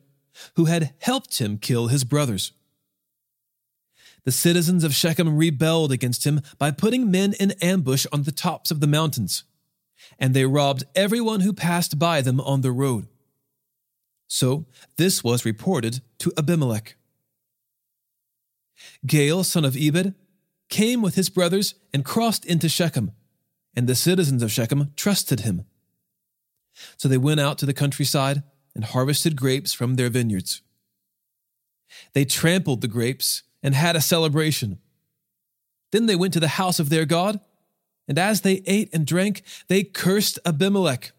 who 0.56 0.64
had 0.64 0.94
helped 0.98 1.38
him 1.38 1.58
kill 1.58 1.88
his 1.88 2.04
brothers. 2.04 2.52
The 4.24 4.32
citizens 4.32 4.82
of 4.82 4.94
Shechem 4.94 5.36
rebelled 5.36 5.92
against 5.92 6.24
him 6.26 6.40
by 6.58 6.70
putting 6.70 7.10
men 7.10 7.34
in 7.34 7.52
ambush 7.62 8.06
on 8.12 8.22
the 8.22 8.32
tops 8.32 8.70
of 8.70 8.80
the 8.80 8.86
mountains, 8.86 9.44
and 10.18 10.32
they 10.32 10.46
robbed 10.46 10.84
everyone 10.94 11.40
who 11.40 11.52
passed 11.52 11.98
by 11.98 12.22
them 12.22 12.40
on 12.40 12.62
the 12.62 12.72
road. 12.72 13.08
So 14.26 14.66
this 14.96 15.22
was 15.22 15.44
reported 15.44 16.00
to 16.20 16.32
Abimelech. 16.38 16.96
Gaal, 19.06 19.44
son 19.44 19.64
of 19.64 19.76
Ebed, 19.76 20.14
came 20.68 21.02
with 21.02 21.16
his 21.16 21.28
brothers 21.28 21.74
and 21.92 22.04
crossed 22.04 22.44
into 22.44 22.68
Shechem, 22.68 23.12
and 23.74 23.86
the 23.86 23.94
citizens 23.94 24.42
of 24.42 24.52
Shechem 24.52 24.92
trusted 24.96 25.40
him. 25.40 25.64
So 26.96 27.08
they 27.08 27.18
went 27.18 27.40
out 27.40 27.58
to 27.58 27.66
the 27.66 27.74
countryside 27.74 28.42
and 28.74 28.84
harvested 28.84 29.36
grapes 29.36 29.72
from 29.72 29.94
their 29.96 30.08
vineyards. 30.08 30.62
They 32.12 32.24
trampled 32.24 32.80
the 32.80 32.88
grapes 32.88 33.42
and 33.62 33.74
had 33.74 33.96
a 33.96 34.00
celebration. 34.00 34.78
Then 35.90 36.06
they 36.06 36.16
went 36.16 36.32
to 36.34 36.40
the 36.40 36.48
house 36.48 36.78
of 36.78 36.88
their 36.88 37.04
God, 37.04 37.40
and 38.06 38.18
as 38.18 38.40
they 38.40 38.62
ate 38.66 38.92
and 38.94 39.06
drank, 39.06 39.42
they 39.68 39.82
cursed 39.82 40.38
Abimelech. 40.46 41.12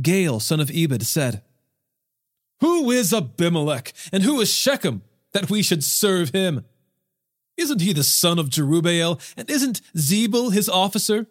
Gaal, 0.00 0.42
son 0.42 0.60
of 0.60 0.70
Ebed, 0.74 1.04
said, 1.06 1.42
Who 2.60 2.90
is 2.90 3.12
Abimelech, 3.12 3.92
and 4.12 4.24
who 4.24 4.40
is 4.40 4.52
Shechem? 4.52 5.02
That 5.32 5.50
we 5.50 5.62
should 5.62 5.84
serve 5.84 6.30
him. 6.30 6.64
Isn't 7.56 7.80
he 7.80 7.92
the 7.92 8.04
son 8.04 8.38
of 8.38 8.50
Jerubbaal, 8.50 9.20
and 9.36 9.50
isn't 9.50 9.80
Zebul 9.96 10.52
his 10.52 10.68
officer? 10.68 11.26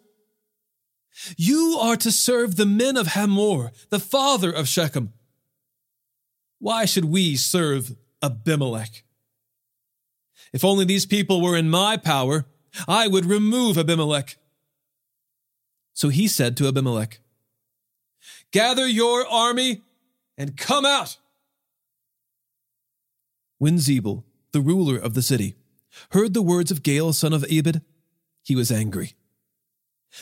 You 1.36 1.78
are 1.80 1.96
to 1.96 2.12
serve 2.12 2.56
the 2.56 2.66
men 2.66 2.96
of 2.96 3.08
Hamor, 3.08 3.72
the 3.90 3.98
father 3.98 4.52
of 4.52 4.68
Shechem. 4.68 5.12
Why 6.58 6.84
should 6.84 7.06
we 7.06 7.36
serve 7.36 7.96
Abimelech? 8.22 9.04
If 10.52 10.64
only 10.64 10.84
these 10.84 11.06
people 11.06 11.40
were 11.40 11.56
in 11.56 11.70
my 11.70 11.96
power, 11.96 12.46
I 12.86 13.08
would 13.08 13.24
remove 13.24 13.78
Abimelech. 13.78 14.36
So 15.94 16.08
he 16.08 16.28
said 16.28 16.56
to 16.56 16.68
Abimelech, 16.68 17.20
Gather 18.52 18.86
your 18.86 19.26
army 19.26 19.82
and 20.36 20.56
come 20.56 20.86
out. 20.86 21.16
When 23.58 23.76
Zebul, 23.76 24.24
the 24.52 24.60
ruler 24.60 24.96
of 24.96 25.14
the 25.14 25.22
city, 25.22 25.56
heard 26.10 26.34
the 26.34 26.42
words 26.42 26.70
of 26.70 26.82
Gaal, 26.82 27.14
son 27.14 27.32
of 27.32 27.44
Ebed, 27.50 27.82
he 28.42 28.56
was 28.56 28.70
angry. 28.70 29.14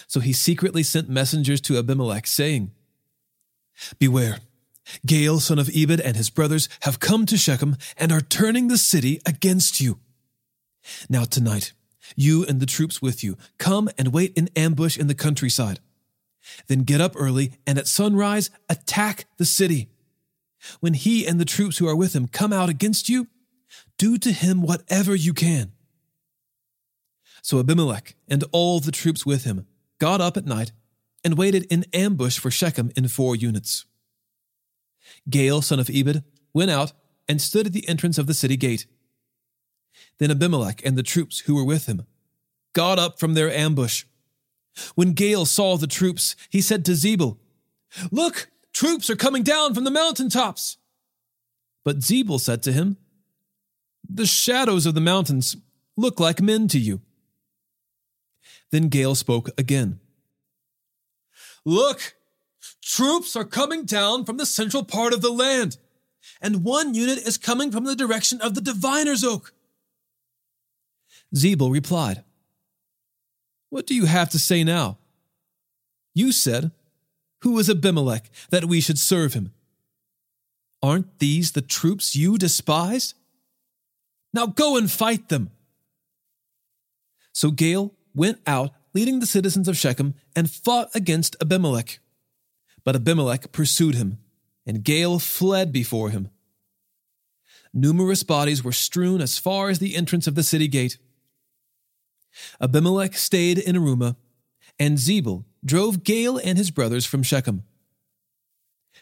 So 0.06 0.20
he 0.20 0.32
secretly 0.32 0.82
sent 0.82 1.08
messengers 1.08 1.60
to 1.62 1.78
Abimelech, 1.78 2.26
saying, 2.26 2.72
Beware, 3.98 4.38
Gaal, 5.06 5.40
son 5.40 5.58
of 5.58 5.70
Ebed, 5.74 6.00
and 6.00 6.16
his 6.16 6.30
brothers 6.30 6.68
have 6.80 7.00
come 7.00 7.26
to 7.26 7.36
Shechem 7.36 7.76
and 7.96 8.10
are 8.10 8.20
turning 8.20 8.68
the 8.68 8.78
city 8.78 9.20
against 9.26 9.80
you. 9.80 9.98
Now 11.08 11.24
tonight, 11.24 11.72
you 12.14 12.44
and 12.44 12.60
the 12.60 12.66
troops 12.66 13.02
with 13.02 13.24
you 13.24 13.36
come 13.58 13.88
and 13.98 14.12
wait 14.12 14.32
in 14.36 14.48
ambush 14.56 14.96
in 14.96 15.08
the 15.08 15.14
countryside. 15.14 15.80
Then 16.68 16.82
get 16.82 17.00
up 17.00 17.12
early 17.16 17.52
and 17.66 17.78
at 17.78 17.88
sunrise 17.88 18.50
attack 18.68 19.26
the 19.36 19.44
city. 19.44 19.88
When 20.80 20.94
he 20.94 21.26
and 21.26 21.40
the 21.40 21.44
troops 21.44 21.78
who 21.78 21.88
are 21.88 21.96
with 21.96 22.14
him 22.14 22.28
come 22.28 22.52
out 22.52 22.68
against 22.68 23.08
you, 23.08 23.28
do 23.98 24.18
to 24.18 24.32
him 24.32 24.62
whatever 24.62 25.14
you 25.14 25.32
can. 25.32 25.72
So 27.42 27.60
Abimelech 27.60 28.16
and 28.28 28.44
all 28.52 28.80
the 28.80 28.92
troops 28.92 29.24
with 29.24 29.44
him 29.44 29.66
got 29.98 30.20
up 30.20 30.36
at 30.36 30.46
night 30.46 30.72
and 31.24 31.38
waited 31.38 31.66
in 31.70 31.84
ambush 31.92 32.38
for 32.38 32.50
Shechem 32.50 32.90
in 32.96 33.08
four 33.08 33.36
units. 33.36 33.84
Gaal, 35.30 35.62
son 35.62 35.80
of 35.80 35.90
Ebed, 35.92 36.24
went 36.52 36.70
out 36.70 36.92
and 37.28 37.40
stood 37.40 37.66
at 37.66 37.72
the 37.72 37.88
entrance 37.88 38.18
of 38.18 38.26
the 38.26 38.34
city 38.34 38.56
gate. 38.56 38.86
Then 40.18 40.30
Abimelech 40.30 40.84
and 40.84 40.96
the 40.96 41.02
troops 41.02 41.40
who 41.40 41.54
were 41.54 41.64
with 41.64 41.86
him 41.86 42.06
got 42.72 42.98
up 42.98 43.18
from 43.18 43.34
their 43.34 43.50
ambush. 43.50 44.04
When 44.94 45.14
Gaal 45.14 45.46
saw 45.46 45.76
the 45.76 45.86
troops, 45.86 46.36
he 46.50 46.60
said 46.60 46.84
to 46.84 46.92
Zebul, 46.92 47.38
Look, 48.10 48.50
troops 48.76 49.08
are 49.08 49.16
coming 49.16 49.42
down 49.42 49.72
from 49.72 49.84
the 49.84 49.90
mountain 49.90 50.28
tops. 50.28 50.76
But 51.82 52.00
Zebul 52.00 52.38
said 52.38 52.62
to 52.64 52.72
him, 52.72 52.98
The 54.06 54.26
shadows 54.26 54.84
of 54.84 54.94
the 54.94 55.00
mountains 55.00 55.56
look 55.96 56.20
like 56.20 56.42
men 56.42 56.68
to 56.68 56.78
you. 56.78 57.00
Then 58.70 58.90
Gaal 58.90 59.16
spoke 59.16 59.48
again. 59.56 60.00
Look, 61.64 62.16
troops 62.82 63.34
are 63.34 63.44
coming 63.44 63.86
down 63.86 64.26
from 64.26 64.36
the 64.36 64.44
central 64.44 64.84
part 64.84 65.14
of 65.14 65.22
the 65.22 65.32
land, 65.32 65.78
and 66.42 66.62
one 66.62 66.92
unit 66.94 67.18
is 67.18 67.38
coming 67.38 67.72
from 67.72 67.84
the 67.84 67.96
direction 67.96 68.42
of 68.42 68.54
the 68.54 68.60
diviner's 68.60 69.24
oak. 69.24 69.54
Zebul 71.34 71.72
replied, 71.72 72.24
What 73.70 73.86
do 73.86 73.94
you 73.94 74.04
have 74.04 74.28
to 74.30 74.38
say 74.38 74.64
now? 74.64 74.98
You 76.14 76.30
said, 76.30 76.72
Who 77.46 77.60
is 77.60 77.70
Abimelech 77.70 78.28
that 78.50 78.64
we 78.64 78.80
should 78.80 78.98
serve 78.98 79.34
him? 79.34 79.52
Aren't 80.82 81.20
these 81.20 81.52
the 81.52 81.62
troops 81.62 82.16
you 82.16 82.38
despise? 82.38 83.14
Now 84.34 84.46
go 84.46 84.76
and 84.76 84.90
fight 84.90 85.28
them. 85.28 85.52
So 87.30 87.52
Gaal 87.52 87.92
went 88.16 88.40
out, 88.48 88.72
leading 88.94 89.20
the 89.20 89.26
citizens 89.26 89.68
of 89.68 89.76
Shechem, 89.76 90.14
and 90.34 90.50
fought 90.50 90.88
against 90.92 91.36
Abimelech. 91.40 92.00
But 92.82 92.96
Abimelech 92.96 93.52
pursued 93.52 93.94
him, 93.94 94.18
and 94.66 94.82
Gaal 94.82 95.22
fled 95.22 95.70
before 95.70 96.10
him. 96.10 96.30
Numerous 97.72 98.24
bodies 98.24 98.64
were 98.64 98.72
strewn 98.72 99.20
as 99.20 99.38
far 99.38 99.68
as 99.68 99.78
the 99.78 99.94
entrance 99.94 100.26
of 100.26 100.34
the 100.34 100.42
city 100.42 100.66
gate. 100.66 100.98
Abimelech 102.60 103.14
stayed 103.14 103.58
in 103.58 103.76
Arumah, 103.76 104.16
and 104.80 104.98
Zebul 104.98 105.44
drove 105.66 106.04
Gaal 106.04 106.40
and 106.42 106.56
his 106.56 106.70
brothers 106.70 107.04
from 107.04 107.22
Shechem. 107.22 107.64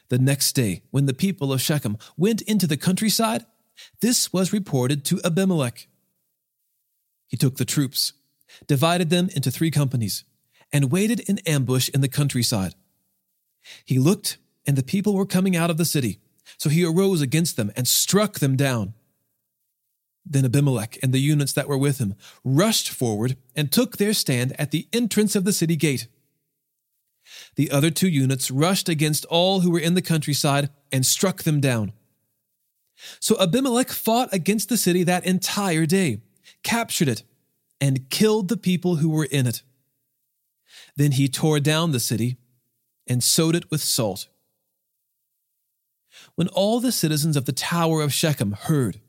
The 0.09 0.19
next 0.19 0.53
day, 0.53 0.83
when 0.91 1.07
the 1.07 1.15
people 1.15 1.53
of 1.53 1.61
Shechem 1.61 1.97
went 2.17 2.43
into 2.43 2.67
the 2.67 2.77
countryside, 2.77 3.47
this 4.01 4.33
was 4.33 4.53
reported 4.53 5.05
to 5.07 5.21
Abimelech. 5.25 5.87
He 7.29 7.37
took 7.37 7.57
the 7.57 7.65
troops 7.65 8.15
divided 8.67 9.11
them 9.11 9.29
into 9.35 9.51
three 9.51 9.71
companies, 9.71 10.25
and 10.73 10.91
waited 10.91 11.21
in 11.21 11.39
ambush 11.41 11.89
in 11.91 12.01
the 12.01 12.09
countryside. 12.09 12.75
He 13.85 13.99
looked, 13.99 14.39
and 14.67 14.77
the 14.77 14.83
people 14.83 15.15
were 15.15 15.27
coming 15.27 15.57
out 15.57 15.71
of 15.71 15.77
the 15.77 15.85
city, 15.85 16.21
so 16.59 16.69
he 16.69 16.85
arose 16.85 17.21
against 17.21 17.57
them 17.57 17.73
and 17.77 17.87
struck 17.87 18.39
them 18.39 18.57
down. 18.57 18.95
Then 20.27 20.45
Abimelech 20.45 20.99
and 21.03 21.13
the 21.13 21.21
units 21.21 21.53
that 21.53 21.69
were 21.69 21.79
with 21.79 21.99
him 21.99 22.15
rushed 22.43 22.89
forward 22.89 23.37
and 23.55 23.71
took 23.71 23.97
their 23.97 24.15
stand 24.15 24.59
at 24.59 24.71
the 24.71 24.89
entrance 24.93 25.37
of 25.37 25.45
the 25.45 25.53
city 25.53 25.77
gate. 25.77 26.09
The 27.57 27.71
other 27.71 27.91
two 27.91 28.09
units 28.09 28.51
rushed 28.51 28.89
against 28.89 29.25
all 29.27 29.61
who 29.61 29.71
were 29.71 29.79
in 29.79 29.95
the 29.95 30.03
countryside 30.03 30.71
and 30.93 31.05
struck 31.05 31.43
them 31.43 31.61
down. 31.61 31.93
So 33.21 33.37
Abimelech 33.41 33.91
fought 33.91 34.33
against 34.33 34.69
the 34.69 34.77
city 34.77 35.03
that 35.05 35.27
entire 35.27 35.87
day, 35.87 36.21
captured 36.63 37.09
it, 37.09 37.23
and 37.81 38.09
killed 38.11 38.49
the 38.49 38.57
people 38.57 38.97
who 38.97 39.11
were 39.11 39.27
in 39.27 39.47
it. 39.47 39.63
Then 40.97 41.13
he 41.13 41.29
tore 41.29 41.61
down 41.61 41.93
the 41.93 42.01
city 42.01 42.37
and 43.07 43.23
sowed 43.23 43.55
it 43.55 43.71
with 43.71 43.83
salt. 43.83 44.29
When 46.35 46.49
all 46.49 46.81
the 46.81 46.93
citizens 46.93 47.37
of 47.37 47.45
the 47.45 47.53
tower 47.53 48.01
of 48.01 48.13
Shechem 48.13 48.53
heard, 48.53 49.01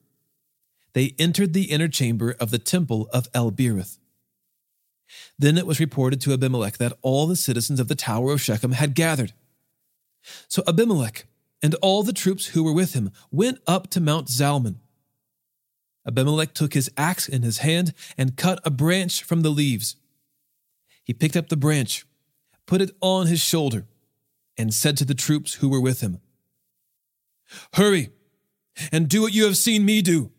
they 0.94 1.16
entered 1.20 1.54
the 1.54 1.72
inner 1.72 1.88
chamber 1.88 2.36
of 2.40 2.52
the 2.52 2.60
temple 2.60 3.10
of 3.14 3.28
El 3.34 3.52
Berith. 3.52 3.98
Then 5.38 5.58
it 5.58 5.68
was 5.68 5.80
reported 5.80 6.22
to 6.22 6.34
Abimelech 6.34 6.78
that 6.78 6.98
all 7.01 7.28
the 7.28 7.36
citizens 7.36 7.80
of 7.80 7.88
the 7.88 7.96
tower 7.96 8.32
of 8.32 8.42
Shechem 8.42 8.74
had 8.74 8.96
gathered. 8.96 9.34
So 10.48 10.64
Abimelech 10.68 11.28
and 11.62 11.75
all 11.75 12.04
the 12.04 12.14
troops 12.14 12.48
who 12.48 12.64
were 12.64 12.74
with 12.74 12.94
him 12.94 13.12
went 13.32 13.60
up 13.68 13.90
to 13.92 14.01
Mount 14.01 14.28
Zalmon 14.28 14.78
Abimelech 16.08 16.54
took 16.54 16.74
his 16.74 16.92
axe 16.98 17.28
in 17.28 17.42
his 17.42 17.60
hand 17.60 17.94
and 18.18 18.38
cut 18.38 18.60
a 18.64 18.70
branch 18.70 19.24
from 19.24 19.42
the 19.42 19.50
leaves. 19.50 19.96
He 21.04 21.14
picked 21.14 21.36
up 21.36 21.50
the 21.50 21.58
branch, 21.58 22.06
put 22.66 22.82
it 22.82 22.92
on 23.01 23.28
his 23.28 23.42
shoulder, 23.42 23.86
and 24.58 24.74
said 24.74 24.98
to 24.98 25.06
the 25.06 25.16
troops 25.16 25.56
who 25.56 25.70
were 25.70 25.82
with 25.82 26.01
him, 26.01 26.20
Hurry 27.74 28.10
and 28.92 29.08
do 29.08 29.22
what 29.22 29.34
you 29.34 29.46
have 29.46 29.58
seen 29.58 29.86
me 29.86 30.01
do. 30.01 30.32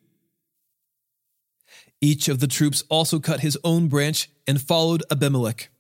Each 2.07 2.29
of 2.29 2.39
the 2.39 2.47
troops 2.47 2.85
also 2.89 3.19
cut 3.19 3.41
his 3.41 3.59
own 3.65 3.89
branch 3.89 4.31
and 4.47 4.63
followed 4.63 5.03
Abimelech. 5.11 5.71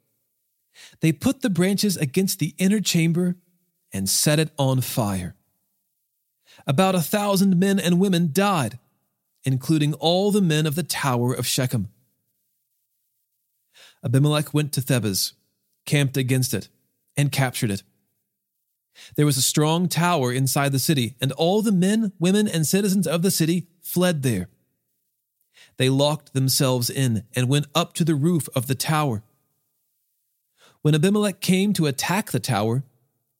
They 1.00 1.12
put 1.12 1.42
the 1.42 1.48
branches 1.48 1.96
against 1.96 2.40
the 2.40 2.52
inner 2.58 2.80
chamber 2.80 3.36
and 3.92 4.08
set 4.08 4.40
it 4.40 4.50
on 4.58 4.80
fire. 4.80 5.36
About 6.66 6.96
a 6.96 7.00
thousand 7.00 7.60
men 7.60 7.78
and 7.78 8.00
women 8.00 8.30
died 8.32 8.80
including 9.44 9.94
all 9.94 10.32
the 10.32 10.42
men 10.42 10.66
of 10.66 10.74
the 10.74 10.82
tower 10.82 11.32
of 11.32 11.46
Shechem. 11.46 11.86
Abimelech 14.04 14.52
went 14.52 14.72
to 14.72 14.80
Thebez, 14.80 15.34
camped 15.84 16.16
against 16.16 16.52
it, 16.52 16.68
and 17.16 17.30
captured 17.30 17.70
it. 17.70 17.84
There 19.14 19.24
was 19.26 19.36
a 19.36 19.42
strong 19.42 19.88
tower 19.88 20.32
inside 20.32 20.72
the 20.72 20.80
city, 20.80 21.14
and 21.20 21.30
all 21.30 21.62
the 21.62 21.70
men, 21.70 22.10
women, 22.18 22.48
and 22.48 22.66
citizens 22.66 23.06
of 23.06 23.22
the 23.22 23.30
city 23.30 23.68
fled 23.80 24.24
there. 24.24 24.48
They 25.76 25.88
locked 25.88 26.32
themselves 26.32 26.90
in 26.90 27.24
and 27.34 27.48
went 27.48 27.66
up 27.74 27.92
to 27.94 28.04
the 28.04 28.14
roof 28.14 28.48
of 28.54 28.66
the 28.66 28.74
tower. 28.74 29.22
When 30.82 30.94
Abimelech 30.94 31.40
came 31.40 31.72
to 31.74 31.86
attack 31.86 32.30
the 32.30 32.40
tower, 32.40 32.84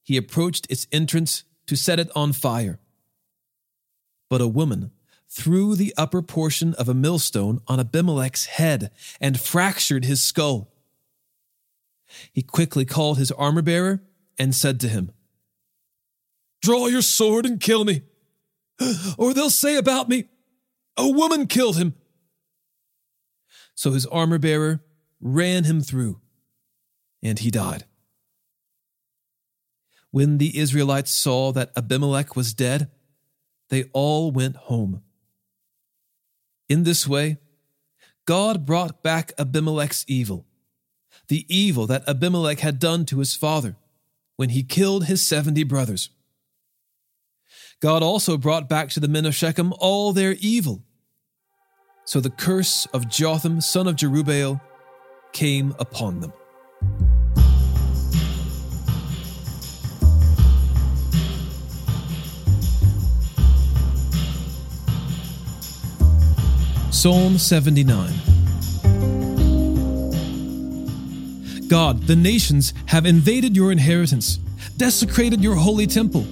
he 0.03 0.17
approached 0.17 0.67
its 0.71 0.87
entrance 0.93 1.45
to 1.67 1.77
set 1.77 1.99
it 1.99 2.11
on 2.15 2.33
fire. 2.33 2.79
But 4.29 4.41
a 4.41 4.49
woman 4.49 4.91
threw 5.29 5.75
the 5.75 5.95
upper 5.97 6.23
portion 6.23 6.75
of 6.75 6.89
a 6.89 6.95
millstone 6.95 7.61
on 7.67 7.81
Abimelech's 7.81 8.47
head 8.47 8.91
and 9.21 9.41
fractured 9.41 10.05
his 10.05 10.23
skull. 10.23 10.73
He 12.33 12.43
quickly 12.43 12.85
called 12.85 13.19
his 13.19 13.33
armor 13.33 13.63
bearer 13.63 14.03
and 14.39 14.55
said 14.55 14.81
to 14.81 14.89
him, 14.89 15.11
Draw 16.63 16.89
your 16.89 17.03
sword 17.03 17.47
and 17.47 17.61
kill 17.61 17.85
me, 17.85 18.03
or 19.19 19.35
they'll 19.35 19.51
say 19.51 19.77
about 19.77 20.09
me, 20.09 20.25
A 20.97 21.09
woman 21.09 21.47
killed 21.47 21.77
him. 21.77 21.95
So 23.77 23.93
his 23.93 24.07
armor 24.07 24.39
bearer 24.39 24.83
ran 25.21 25.65
him 25.65 25.81
through, 25.81 26.21
and 27.23 27.39
he 27.39 27.51
died. 27.53 27.85
When 30.11 30.39
the 30.39 30.59
Israelites 30.59 31.11
saw 31.11 31.53
that 31.53 31.73
Abimelech 31.77 32.35
was 32.35 32.55
dead, 32.55 32.91
they 33.69 33.85
all 33.93 34.33
went 34.33 34.57
home. 34.57 35.03
In 36.69 36.85
this 36.85 37.07
way, 37.07 37.37
God 38.25 38.65
brought 38.65 39.03
back 39.03 39.33
Abimelech's 39.39 40.07
evil, 40.09 40.47
the 41.29 41.45
evil 41.55 41.87
that 41.87 42.09
Abimelech 42.09 42.61
had 42.61 42.79
done 42.79 43.05
to 43.07 43.19
his 43.19 43.37
father 43.37 43.77
when 44.37 44.49
he 44.49 44.63
killed 44.63 45.05
his 45.05 45.27
70 45.27 45.65
brothers. 45.65 46.09
God 47.81 48.03
also 48.03 48.39
brought 48.39 48.71
back 48.71 48.89
to 48.91 49.01
the 49.01 49.09
men 49.09 49.27
of 49.27 49.35
Shechem 49.35 49.75
all 49.79 50.15
their 50.15 50.35
evil. 50.41 50.86
So 52.07 52.21
the 52.21 52.31
curse 52.31 52.87
of 52.93 53.09
Jotham, 53.09 53.61
son 53.61 53.89
of 53.89 53.97
Jerubbaal, 53.97 54.61
came 55.33 55.75
upon 55.81 56.21
them. 56.21 56.33
Psalm 66.93 67.39
79 67.39 68.13
God, 71.67 72.03
the 72.05 72.15
nations 72.15 72.73
have 72.87 73.05
invaded 73.05 73.57
your 73.57 73.73
inheritance, 73.73 74.37
desecrated 74.77 75.43
your 75.43 75.57
holy 75.57 75.89
temple, 75.89 76.23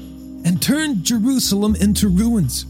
and 0.44 0.62
turned 0.62 1.02
Jerusalem 1.02 1.74
into 1.74 2.08
ruins. 2.08 2.66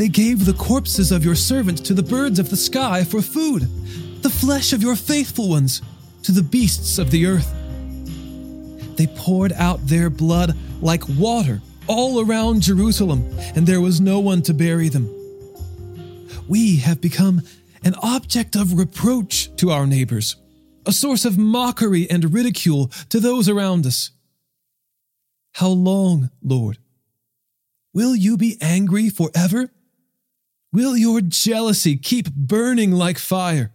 They 0.00 0.08
gave 0.08 0.44
the 0.44 0.54
corpses 0.54 1.12
of 1.12 1.24
your 1.24 1.36
servants 1.36 1.80
to 1.82 1.94
the 1.94 2.02
birds 2.02 2.40
of 2.40 2.50
the 2.50 2.56
sky 2.56 3.04
for 3.04 3.22
food, 3.22 3.68
the 4.22 4.30
flesh 4.30 4.72
of 4.72 4.82
your 4.82 4.96
faithful 4.96 5.48
ones 5.48 5.82
to 6.22 6.32
the 6.32 6.42
beasts 6.42 6.98
of 6.98 7.12
the 7.12 7.26
earth. 7.26 7.54
They 8.96 9.06
poured 9.06 9.52
out 9.52 9.86
their 9.86 10.10
blood 10.10 10.56
like 10.80 11.08
water 11.08 11.60
all 11.86 12.20
around 12.20 12.62
Jerusalem, 12.62 13.30
and 13.54 13.66
there 13.66 13.80
was 13.80 14.00
no 14.00 14.18
one 14.18 14.42
to 14.42 14.54
bury 14.54 14.88
them 14.88 15.08
we 16.50 16.78
have 16.78 17.00
become 17.00 17.42
an 17.84 17.94
object 18.02 18.56
of 18.56 18.76
reproach 18.76 19.54
to 19.54 19.70
our 19.70 19.86
neighbors, 19.86 20.34
a 20.84 20.90
source 20.90 21.24
of 21.24 21.38
mockery 21.38 22.10
and 22.10 22.34
ridicule 22.34 22.88
to 23.08 23.20
those 23.20 23.48
around 23.48 23.86
us. 23.86 24.10
How 25.52 25.68
long, 25.68 26.30
Lord? 26.42 26.78
Will 27.94 28.16
you 28.16 28.36
be 28.36 28.58
angry 28.60 29.10
forever? 29.10 29.70
Will 30.72 30.96
your 30.96 31.20
jealousy 31.20 31.96
keep 31.96 32.32
burning 32.32 32.92
like 32.92 33.18
fire? 33.18 33.72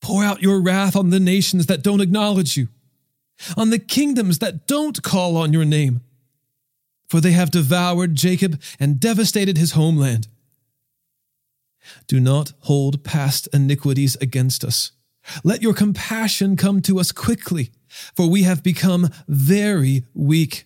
Pour 0.00 0.24
out 0.24 0.42
your 0.42 0.60
wrath 0.60 0.96
on 0.96 1.10
the 1.10 1.20
nations 1.20 1.66
that 1.66 1.82
don't 1.82 2.00
acknowledge 2.00 2.56
you, 2.56 2.68
on 3.56 3.70
the 3.70 3.78
kingdoms 3.78 4.38
that 4.40 4.66
don't 4.66 5.02
call 5.02 5.36
on 5.36 5.52
your 5.52 5.64
name. 5.64 6.00
For 7.08 7.20
they 7.20 7.32
have 7.32 7.50
devoured 7.50 8.14
Jacob 8.14 8.60
and 8.80 8.98
devastated 8.98 9.56
his 9.56 9.72
homeland. 9.72 10.28
Do 12.06 12.18
not 12.18 12.52
hold 12.60 13.04
past 13.04 13.48
iniquities 13.52 14.16
against 14.16 14.64
us. 14.64 14.92
Let 15.42 15.62
your 15.62 15.74
compassion 15.74 16.56
come 16.56 16.82
to 16.82 16.98
us 16.98 17.12
quickly, 17.12 17.70
for 18.14 18.28
we 18.28 18.42
have 18.42 18.62
become 18.62 19.10
very 19.28 20.04
weak. 20.12 20.64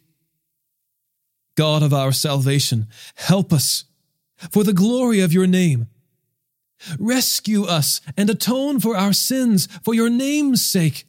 God 1.56 1.82
of 1.82 1.92
our 1.92 2.12
salvation, 2.12 2.86
help 3.14 3.52
us 3.52 3.84
for 4.50 4.64
the 4.64 4.72
glory 4.72 5.20
of 5.20 5.32
your 5.32 5.46
name. 5.46 5.88
Rescue 6.98 7.64
us 7.64 8.00
and 8.16 8.30
atone 8.30 8.80
for 8.80 8.96
our 8.96 9.12
sins 9.12 9.66
for 9.82 9.94
your 9.94 10.10
name's 10.10 10.64
sake. 10.64 11.06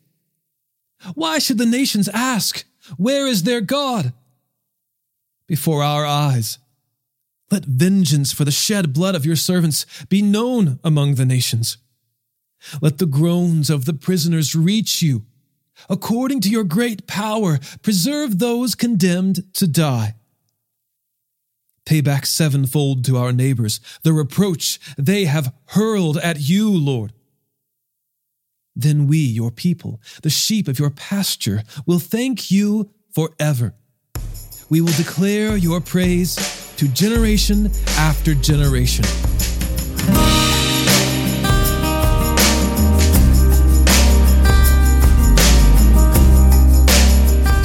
Why 1.13 1.39
should 1.39 1.57
the 1.57 1.65
nations 1.65 2.09
ask, 2.09 2.65
Where 2.97 3.27
is 3.27 3.43
their 3.43 3.61
God? 3.61 4.13
Before 5.47 5.83
our 5.83 6.05
eyes, 6.05 6.57
let 7.51 7.65
vengeance 7.65 8.31
for 8.31 8.45
the 8.45 8.51
shed 8.51 8.93
blood 8.93 9.15
of 9.15 9.25
your 9.25 9.35
servants 9.35 9.85
be 10.09 10.21
known 10.21 10.79
among 10.83 11.15
the 11.15 11.25
nations. 11.25 11.77
Let 12.81 12.97
the 12.97 13.05
groans 13.05 13.69
of 13.69 13.85
the 13.85 13.93
prisoners 13.93 14.53
reach 14.53 15.01
you. 15.01 15.25
According 15.89 16.41
to 16.41 16.49
your 16.49 16.65
great 16.65 17.07
power, 17.07 17.59
preserve 17.81 18.37
those 18.37 18.75
condemned 18.75 19.53
to 19.53 19.67
die 19.67 20.15
Pay 21.89 22.01
back 22.01 22.27
sevenfold 22.27 23.03
to 23.05 23.17
our 23.17 23.33
neighbors 23.33 23.79
the 24.03 24.13
reproach 24.13 24.79
they 24.95 25.25
have 25.25 25.51
hurled 25.69 26.17
at 26.17 26.39
you, 26.39 26.69
Lord. 26.69 27.13
Then 28.75 29.07
we, 29.07 29.17
your 29.17 29.49
people, 29.49 29.99
the 30.21 30.29
sheep 30.29 30.67
of 30.67 30.77
your 30.77 30.91
pasture, 30.91 31.63
will 31.87 31.97
thank 31.97 32.51
you 32.51 32.91
forever. 33.11 33.73
We 34.69 34.81
will 34.81 34.93
declare 34.97 35.57
your 35.57 35.81
praise 35.81 36.35
to 36.77 36.87
generation 36.89 37.71
after 37.97 38.35
generation. 38.35 39.05